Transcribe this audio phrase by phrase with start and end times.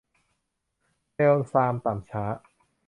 [1.13, 2.23] เลวทรามต่ำช้า